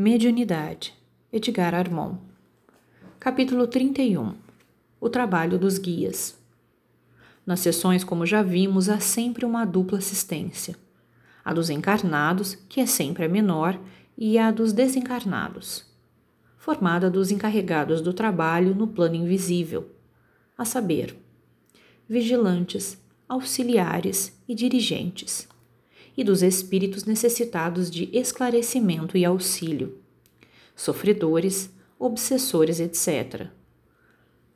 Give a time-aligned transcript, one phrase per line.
[0.00, 0.94] Mediunidade.
[1.32, 2.18] Edgar Armon.
[3.18, 4.32] Capítulo 31.
[5.00, 6.38] O trabalho dos guias.
[7.44, 10.76] Nas sessões, como já vimos, há sempre uma dupla assistência:
[11.44, 13.76] a dos encarnados, que é sempre a menor,
[14.16, 15.84] e a dos desencarnados,
[16.56, 19.90] formada dos encarregados do trabalho no plano invisível,
[20.56, 21.16] a saber,
[22.08, 25.48] vigilantes, auxiliares e dirigentes
[26.18, 29.98] e dos espíritos necessitados de esclarecimento e auxílio,
[30.74, 33.46] sofredores, obsessores, etc.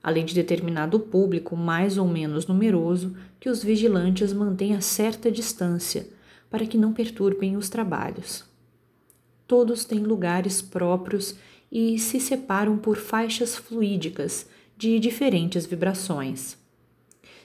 [0.03, 6.09] Além de determinado público mais ou menos numeroso que os vigilantes mantêm a certa distância
[6.51, 8.45] para que não perturbem os trabalhos.
[9.47, 11.37] Todos têm lugares próprios
[11.71, 16.57] e se separam por faixas fluídicas de diferentes vibrações,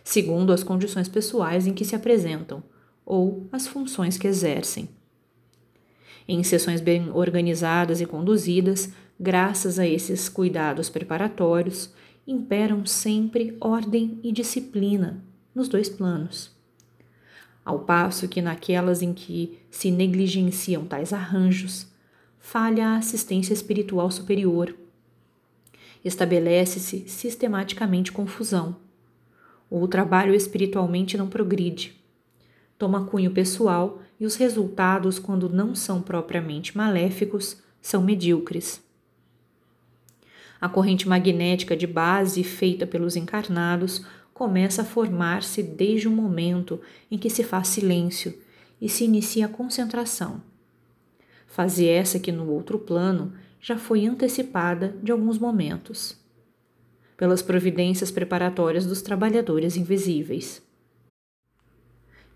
[0.03, 2.63] segundo as condições pessoais em que se apresentam
[3.07, 4.89] ou as funções que exercem.
[6.27, 11.93] Em sessões bem organizadas e conduzidas, graças a esses cuidados preparatórios,
[12.27, 15.23] imperam sempre ordem e disciplina
[15.55, 16.51] nos dois planos.
[17.63, 21.87] Ao passo que naquelas em que se negligenciam tais arranjos,
[22.37, 24.75] falha a assistência espiritual superior.
[26.03, 28.75] Estabelece-se sistematicamente confusão.
[29.69, 31.97] O trabalho espiritualmente não progride
[32.77, 38.81] toma cunho pessoal e os resultados, quando não são propriamente maléficos, são medíocres.
[40.59, 47.17] A corrente magnética de base feita pelos encarnados começa a formar-se desde o momento em
[47.17, 48.37] que se faz silêncio
[48.81, 50.41] e se inicia a concentração.
[51.47, 56.17] Fase essa que no outro plano já foi antecipada de alguns momentos,
[57.15, 60.66] pelas providências preparatórias dos trabalhadores invisíveis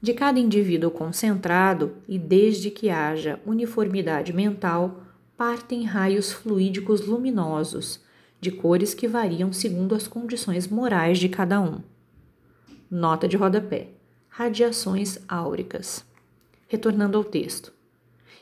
[0.02, 5.04] de cada indivíduo concentrado e desde que haja uniformidade mental,
[5.38, 8.02] partem raios fluídicos luminosos,
[8.40, 11.82] de cores que variam segundo as condições morais de cada um.
[12.90, 13.90] Nota de rodapé:
[14.28, 16.04] radiações áuricas.
[16.68, 17.72] Retornando ao texto.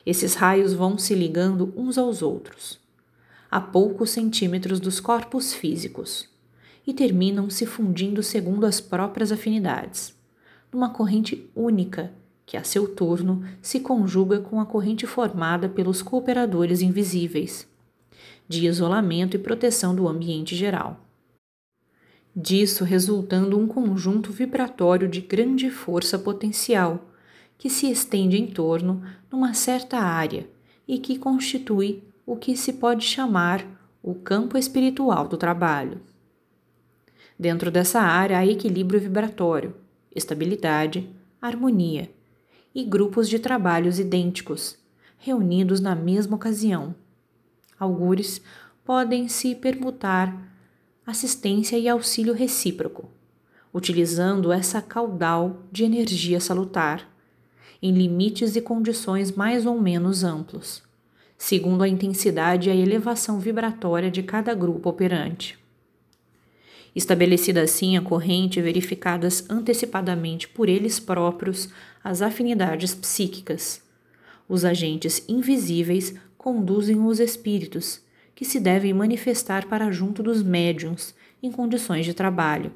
[0.05, 2.79] Esses raios vão se ligando uns aos outros,
[3.51, 6.29] a poucos centímetros dos corpos físicos,
[6.87, 10.18] e terminam se fundindo segundo as próprias afinidades
[10.71, 12.13] numa corrente única,
[12.45, 17.67] que a seu turno se conjuga com a corrente formada pelos cooperadores invisíveis,
[18.47, 21.05] de isolamento e proteção do ambiente geral.
[22.35, 27.09] Disso resultando um conjunto vibratório de grande força potencial,
[27.57, 30.49] que se estende em torno numa certa área
[30.87, 33.65] e que constitui o que se pode chamar
[34.01, 35.99] o campo espiritual do trabalho.
[37.37, 39.75] Dentro dessa área há equilíbrio vibratório,
[40.15, 41.09] estabilidade,
[41.41, 42.09] harmonia
[42.73, 44.77] e grupos de trabalhos idênticos,
[45.17, 46.95] reunidos na mesma ocasião.
[47.79, 48.41] Algures
[48.83, 50.35] podem se permutar
[51.05, 53.09] assistência e auxílio recíproco,
[53.73, 57.07] utilizando essa caudal de energia salutar,
[57.81, 60.83] em limites e condições mais ou menos amplos,
[61.37, 65.57] segundo a intensidade e a elevação vibratória de cada grupo operante.
[66.95, 71.69] Estabelecida assim a corrente, verificadas antecipadamente por eles próprios
[72.03, 73.81] as afinidades psíquicas.
[74.47, 78.01] Os agentes invisíveis conduzem os espíritos,
[78.33, 81.13] que se devem manifestar para junto dos médiums
[81.43, 82.71] em condições de trabalho,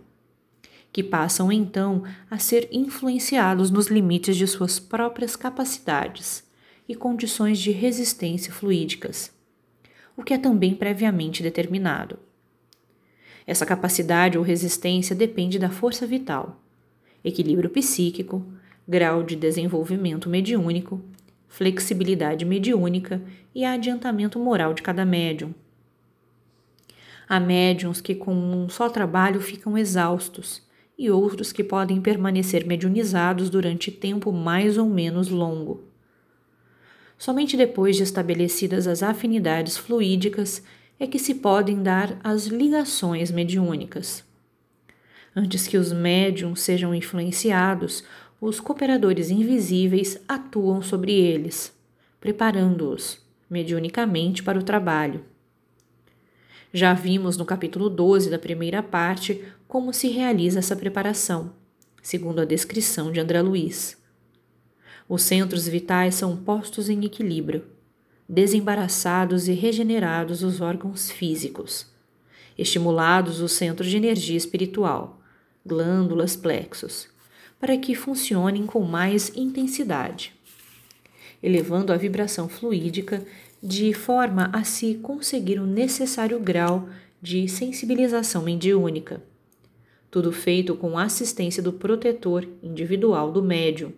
[0.91, 6.44] que passam então a ser influenciados nos limites de suas próprias capacidades
[6.88, 9.31] e condições de resistência fluídicas,
[10.16, 12.19] o que é também previamente determinado.
[13.46, 16.62] Essa capacidade ou resistência depende da força vital,
[17.24, 18.46] equilíbrio psíquico,
[18.88, 21.02] grau de desenvolvimento mediúnico,
[21.48, 23.22] flexibilidade mediúnica
[23.54, 25.54] e adiantamento moral de cada médium.
[27.28, 30.62] Há médiums que com um só trabalho ficam exaustos
[30.98, 35.84] e outros que podem permanecer mediunizados durante tempo mais ou menos longo.
[37.18, 40.63] Somente depois de estabelecidas as afinidades fluídicas
[41.00, 44.24] é que se podem dar as ligações mediúnicas.
[45.36, 48.04] Antes que os médiums sejam influenciados,
[48.40, 51.74] os cooperadores invisíveis atuam sobre eles,
[52.19, 53.19] preparando-os
[53.50, 55.24] mediunicamente para o trabalho.
[56.72, 61.54] Já vimos no capítulo 12 da primeira parte como se realiza essa preparação,
[62.01, 63.98] segundo a descrição de André Luiz.
[65.07, 67.66] Os centros vitais são postos em equilíbrio
[68.28, 71.88] desembaraçados e regenerados os órgãos físicos,
[72.58, 75.22] estimulados os centros de energia espiritual,
[75.66, 77.08] glândulas plexos,
[77.60, 80.34] para que funcionem com mais intensidade,
[81.42, 83.25] elevando a vibração fluídica
[83.62, 86.90] de forma a se conseguir o necessário grau
[87.22, 89.24] de sensibilização mediúnica.
[90.12, 93.94] Tudo feito com assistência do protetor individual do médium,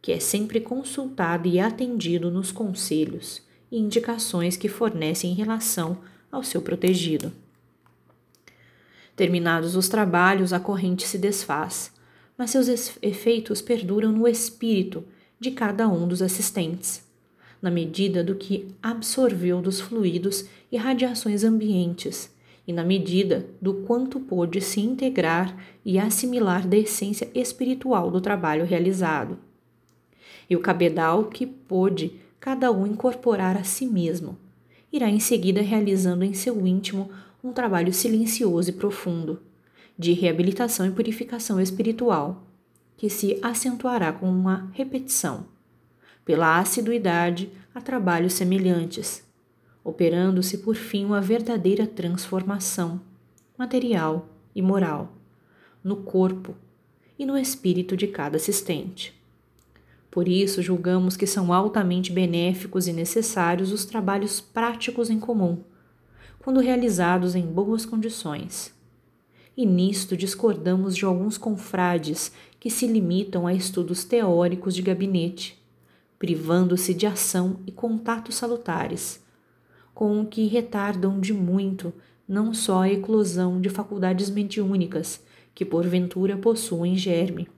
[0.00, 5.98] que é sempre consultado e atendido nos conselhos e indicações que fornece em relação
[6.30, 7.32] ao seu protegido.
[9.16, 11.92] Terminados os trabalhos, a corrente se desfaz,
[12.36, 12.68] mas seus
[13.02, 15.04] efeitos perduram no espírito
[15.40, 17.04] de cada um dos assistentes,
[17.60, 22.32] na medida do que absorveu dos fluidos e radiações ambientes
[22.68, 28.64] e na medida do quanto pôde se integrar e assimilar da essência espiritual do trabalho
[28.66, 29.38] realizado.
[30.48, 34.38] E o cabedal que pôde cada um incorporar a si mesmo,
[34.92, 37.10] irá em seguida realizando em seu íntimo
[37.42, 39.40] um trabalho silencioso e profundo,
[39.98, 42.44] de reabilitação e purificação espiritual,
[42.96, 45.46] que se acentuará com uma repetição,
[46.24, 49.24] pela assiduidade a trabalhos semelhantes,
[49.84, 53.00] operando-se por fim uma verdadeira transformação
[53.56, 55.12] material e moral
[55.82, 56.54] no corpo
[57.18, 59.17] e no espírito de cada assistente.
[60.10, 65.58] Por isso, julgamos que são altamente benéficos e necessários os trabalhos práticos em comum,
[66.38, 68.72] quando realizados em boas condições.
[69.56, 75.60] E nisto discordamos de alguns confrades que se limitam a estudos teóricos de gabinete,
[76.18, 79.22] privando-se de ação e contatos salutares,
[79.94, 81.92] com o que retardam de muito
[82.26, 85.22] não só a eclosão de faculdades mediúnicas
[85.54, 87.48] que porventura possuem germe,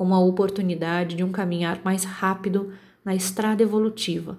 [0.00, 2.72] como a oportunidade de um caminhar mais rápido
[3.04, 4.38] na estrada evolutiva.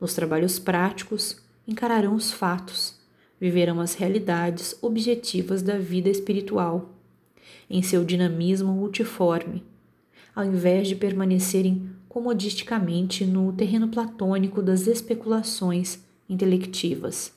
[0.00, 1.36] Nos trabalhos práticos,
[1.68, 2.98] encararão os fatos,
[3.38, 6.94] viverão as realidades objetivas da vida espiritual,
[7.68, 9.62] em seu dinamismo multiforme,
[10.34, 17.34] ao invés de permanecerem comodisticamente no terreno platônico das especulações intelectivas.